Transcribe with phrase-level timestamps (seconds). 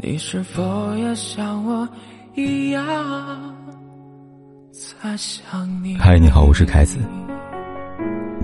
[0.00, 1.88] 你是否也像我
[2.36, 2.84] 一样
[4.70, 5.96] 在想你？
[5.98, 6.98] 嗨，你好，我是凯子，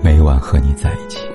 [0.03, 1.25] 每晚和你在一起。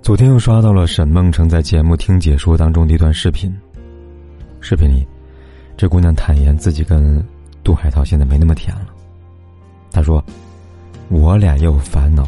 [0.00, 3.52] 昨天又刷到了沈梦辰在节目《听解说》当中的一段视频。
[4.60, 5.04] 视频里，
[5.76, 7.20] 这姑娘坦言自己跟
[7.68, 8.86] 杜海涛现在没那么甜了。
[9.92, 10.24] 他说
[11.12, 12.26] ：“我俩也有烦恼，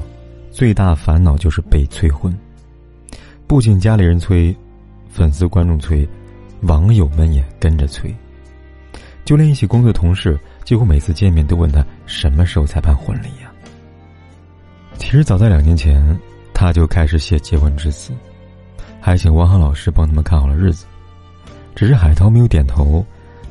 [0.51, 2.30] 最大烦恼就是被催婚。
[3.47, 4.55] 不仅家里人催，
[5.09, 6.06] 粉丝观众催，
[6.64, 8.14] 网友们也跟着催。
[9.24, 13.50] 就连一起工作的同事，几乎每次见面都问他什么时候才办婚礼呀。
[14.98, 16.05] 其实早在两年前。”
[16.52, 18.12] 他就开始写结婚致辞，
[19.00, 20.84] 还请汪涵老师帮他们看好了日子，
[21.75, 23.02] 只是海涛没有点头，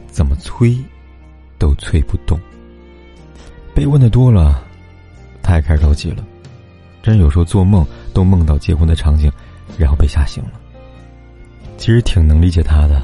[0.05, 0.77] 怎么催，
[1.59, 2.39] 都催不动。
[3.75, 4.63] 被问的多了，
[5.43, 6.23] 他也开始着急了，
[7.03, 9.31] 真有时候做梦都梦到结婚的场景，
[9.77, 10.51] 然后被吓醒了。
[11.77, 13.01] 其实挺能理解他的，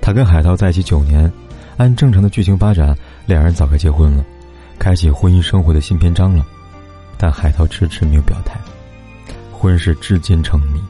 [0.00, 1.32] 他跟海涛在一起九年，
[1.76, 4.24] 按正常的剧情发展，两人早该结婚了，
[4.78, 6.44] 开启婚姻生活的新篇章了，
[7.16, 8.60] 但海涛迟迟没有表态。
[9.52, 10.82] 婚事至今成谜。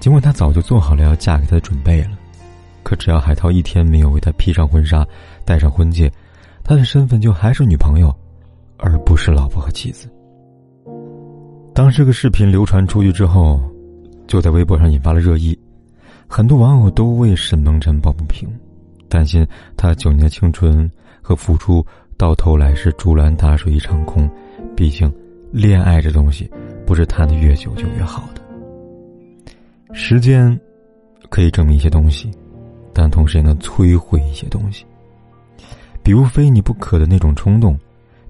[0.00, 2.10] 尽管他早就做好了要嫁给他的准备了，
[2.84, 5.04] 可只要海涛一天没有为他披上婚纱、
[5.44, 6.08] 戴上婚戒，
[6.62, 8.14] 他的身份就还是女朋友，
[8.76, 10.08] 而不是老婆和妻子。
[11.74, 13.60] 当这个视频流传出去之后，
[14.28, 15.58] 就在微博上引发了热议，
[16.28, 18.48] 很多网友都为沈梦辰抱不平，
[19.08, 19.44] 担心
[19.76, 20.88] 他九年的青春
[21.20, 21.84] 和付出
[22.16, 24.30] 到头来是竹篮打水一场空。
[24.76, 25.12] 毕竟，
[25.50, 26.48] 恋爱这东西。
[26.86, 28.42] 不是谈的越久就越好的。
[29.94, 30.60] 时间
[31.30, 32.30] 可以证明一些东西，
[32.94, 34.86] 但同时也能摧毁一些东西。
[36.02, 37.78] 比如非你不可的那种冲动，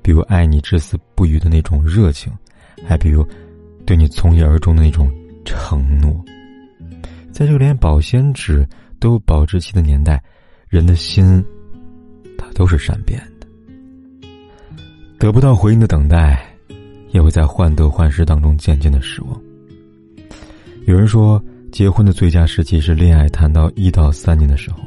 [0.03, 2.33] 比如爱你至死不渝的那种热情，
[2.87, 3.25] 还比如
[3.85, 5.09] 对你从一而终的那种
[5.45, 6.25] 承诺。
[7.31, 8.67] 在这个连保鲜纸
[8.99, 10.23] 都有保质期的年代，
[10.69, 11.45] 人的心，
[12.39, 13.47] 它都是善变的。
[15.19, 16.45] 得不到回应的等待。
[17.11, 19.41] 也会在患得患失当中渐渐的失望。
[20.85, 21.41] 有人说，
[21.75, 24.79] 结婚的最佳时期是恋爱谈到一到三年的时候，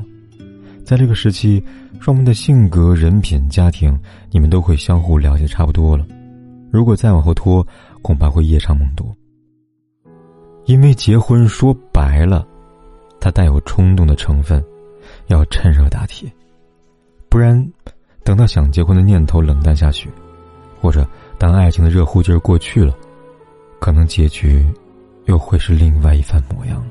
[0.85, 1.61] 在这个时期，
[1.99, 3.99] 双方的性格、人品、家庭，
[4.31, 6.07] 你们都会相互了解差不多了。
[6.71, 7.67] 如果再往后拖，
[8.01, 9.05] 恐怕会夜长梦多。
[10.63, 12.47] 因为结婚说白了，
[13.19, 14.63] 它带有冲动的成分，
[15.25, 16.31] 要趁热打铁，
[17.27, 17.69] 不然，
[18.23, 20.09] 等到想结婚的念头冷淡下去，
[20.79, 21.05] 或者。
[21.37, 22.95] 当爱情的热乎劲儿过去了，
[23.81, 24.65] 可能结局
[25.27, 26.83] 又会是另外一番模样。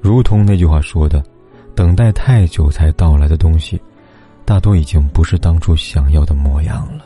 [0.00, 1.22] 如同那句话说的
[1.74, 3.80] ：“等待太久才到来的东西，
[4.44, 7.04] 大多已经不是当初想要的模样了。”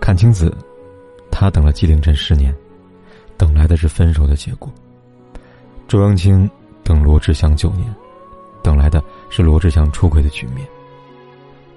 [0.00, 0.56] 阚清子，
[1.30, 2.54] 他等了纪凌尘十年，
[3.36, 4.68] 等来的是分手的结果；
[5.86, 6.48] 周扬青
[6.82, 7.94] 等罗志祥九年，
[8.62, 10.64] 等来的是罗志祥出轨的局面；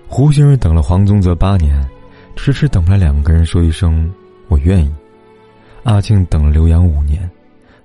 [0.07, 1.85] 胡杏儿等了黄宗泽八年。
[2.33, 4.11] 迟迟等不来两个人说一声
[4.47, 4.91] “我愿意”，
[5.84, 7.30] 阿庆等了刘洋五年，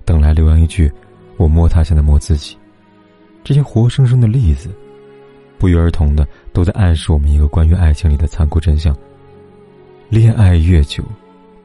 [0.05, 0.91] 等来刘洋一句
[1.37, 2.55] “我摸他，现在摸自己”。
[3.43, 4.69] 这些活生生的例子，
[5.57, 8.95] 不约而同的都在暗示我们一个关于爱情里的残酷真相：
[10.09, 11.03] 恋爱越久，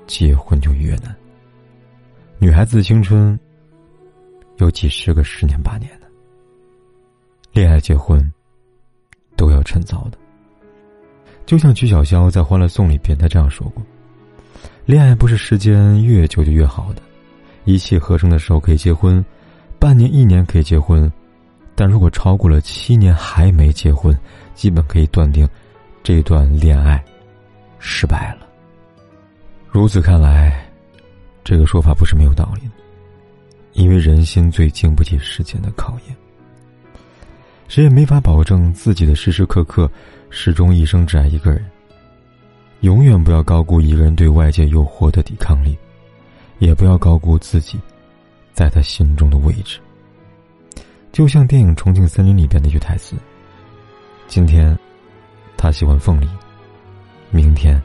[0.06, 1.14] 结婚就越难。
[2.38, 3.38] 女孩子的青春
[4.56, 6.06] 有几十个十年八年的，
[7.52, 8.32] 恋爱结婚
[9.36, 10.18] 都要趁早的。
[11.44, 13.82] 就像曲筱绡在《欢乐颂》里边，她这样说过
[14.84, 17.02] ：“恋爱不是时间越久就越好的，
[17.64, 19.24] 一气呵成的时候可以结婚，
[19.78, 21.10] 半年一年可以结婚，
[21.76, 24.16] 但如果超过了七年还没结婚，
[24.54, 25.48] 基本可以断定，
[26.02, 27.02] 这段恋爱
[27.78, 28.46] 失败了。”
[29.70, 30.68] 如此看来，
[31.44, 32.74] 这个说法不是没有道理的，
[33.74, 36.16] 因为人心最经不起时间的考验，
[37.68, 39.88] 谁也没法保证自己的时时刻刻。
[40.34, 41.62] 始终一生只爱一个人。
[42.82, 45.76] 永远不要高估一个人对外界诱惑的抵抗力，
[46.58, 47.80] 也不要高估自己
[48.52, 49.80] 在他心中的位置。
[51.12, 53.16] 就像电影《重庆森林》里边那句台词
[54.28, 54.76] ：“今天
[55.56, 56.28] 他喜欢凤梨，
[57.30, 57.80] 明天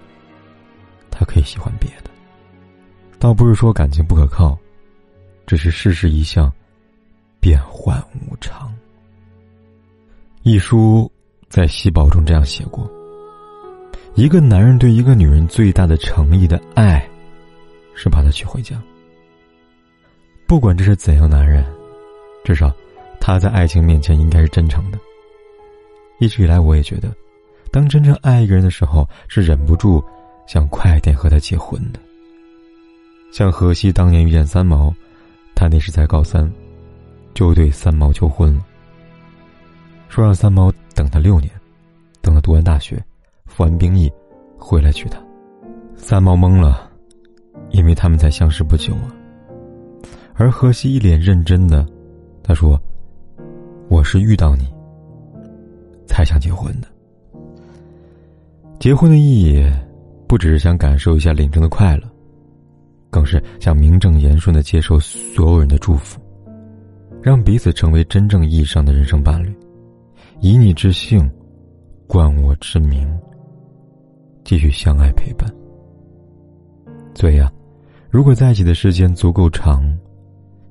[1.12, 2.10] 他可以喜欢别的。”
[3.20, 4.58] 倒不是说感情不可靠，
[5.46, 6.52] 只是世事一向
[7.40, 8.74] 变幻无常。
[10.44, 11.12] 一书。
[11.50, 12.92] 在细胞中这样写过：
[14.18, 17.08] 一个男人对一个女人最大的诚意的爱，
[17.94, 18.76] 是把她娶回家。
[20.48, 21.64] 不管这是怎样男人，
[22.44, 22.74] 至少
[23.20, 24.98] 他在爱情面前应该是真诚的。
[26.18, 27.14] 一直以来，我也觉得，
[27.72, 30.04] 当真正爱一个人的时候，是忍不住
[30.48, 32.00] 想快点和他结婚的。
[33.32, 34.92] 像荷西当年遇见三毛，
[35.54, 36.52] 他那时才高三，
[37.36, 38.66] 就对三毛求婚了，
[40.10, 41.52] 说让三毛等他六年，
[42.20, 43.00] 等他读完大学，
[43.58, 44.08] 服完兵役，
[44.56, 45.20] 回来娶她。
[45.96, 46.92] 三毛懵了，
[47.72, 49.12] 因为他们才相识不久啊。
[50.36, 51.84] 而荷西一脸认真的，
[52.44, 52.80] 他说
[53.90, 54.72] ：“我是遇到你，
[56.06, 56.88] 才想结婚的。
[58.78, 59.66] 结婚的意义，
[60.28, 62.08] 不只是想感受一下领证的快乐，
[63.10, 66.22] 更是想名正言顺的接受所有人的祝福，
[67.24, 69.52] 让彼此成为真正意义上的人生伴侣，
[70.42, 71.28] 以你之姓，
[72.06, 73.12] 冠我之名，
[74.48, 75.48] 继续相爱陪伴。
[77.14, 77.52] 所以啊，
[78.10, 79.84] 如果在一起的时间足够长。”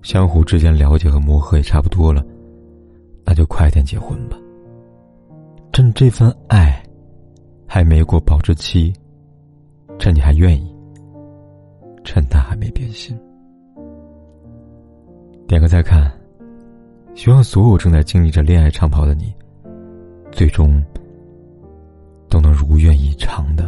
[0.03, 2.25] 相互之间了解和磨合也差不多了，
[3.25, 4.39] 那就快点结婚吧。
[5.73, 6.81] 趁这份爱
[7.67, 8.95] 还没过保质期，
[9.99, 10.73] 趁你还愿意，
[12.05, 13.19] 趁他还没变心。
[15.49, 16.09] 点个再看，
[17.17, 19.35] 希望所有正在经历着恋爱长跑的你，
[20.31, 20.81] 最终
[22.37, 23.65] 都能如愿以偿的，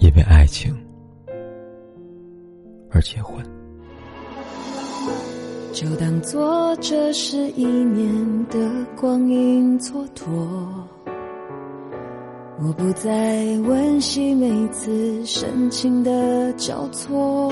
[0.00, 0.70] 因为爱情
[2.90, 3.42] 而结婚。
[5.72, 8.58] 就当做这是一年的
[8.94, 10.26] 光阴蹉跎，
[12.58, 17.50] 我不再温习每次深情的交错，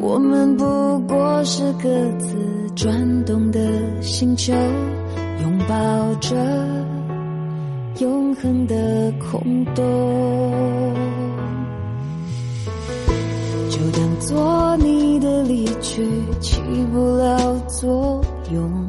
[0.00, 2.34] 我们不过是各自
[2.74, 4.54] 转动的星球，
[5.42, 6.69] 拥抱着
[8.00, 9.84] 永恒的空洞。
[13.68, 16.08] 就当做你的离去
[16.40, 16.62] 起
[16.92, 18.86] 不了作用，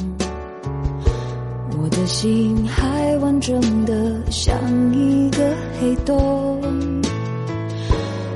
[1.77, 4.55] 我的心还完整的像
[4.93, 6.61] 一个黑洞，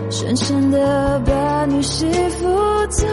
[0.09, 2.45] 深深的把你吸附
[2.89, 3.07] 在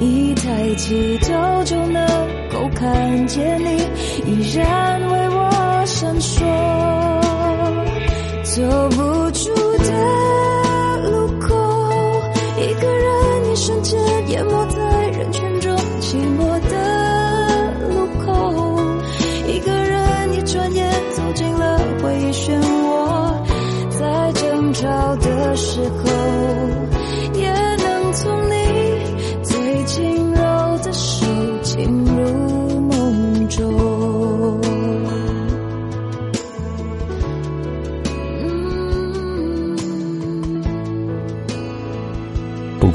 [0.00, 2.06] 一抬起头就能
[2.50, 3.82] 够看见你
[4.26, 6.40] 依然为我闪烁
[8.42, 11.54] 走不出的路口
[12.58, 13.98] 一个人一瞬间
[14.28, 18.78] 淹没在人群中寂寞的路口
[19.46, 23.32] 一个人一转眼走进了回忆漩涡
[23.90, 26.10] 在争吵的时候
[27.34, 28.55] 也能从你